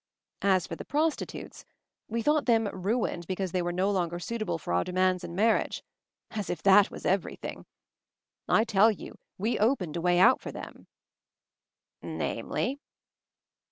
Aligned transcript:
As 0.41 0.65
for 0.65 0.75
the 0.75 0.83
prostitutes— 0.83 1.63
we 2.09 2.23
thought 2.23 2.47
them 2.47 2.67
'ruined* 2.69 3.27
because 3.27 3.51
they 3.51 3.61
were 3.61 3.71
no 3.71 3.91
longer 3.91 4.17
suit 4.17 4.41
able 4.41 4.57
for 4.57 4.73
our 4.73 4.83
demands 4.83 5.23
in 5.23 5.35
marriage. 5.35 5.83
As 6.31 6.49
if 6.49 6.63
that 6.63 6.89
was 6.89 7.05
everything! 7.05 7.67
I 8.49 8.63
tell 8.63 8.89
you 8.89 9.19
we 9.37 9.59
opened 9.59 9.95
a 9.95 10.01
way 10.01 10.17
out 10.17 10.41
for 10.41 10.51
them 10.51 10.87
1" 11.99 12.17
"Namely 12.17 12.79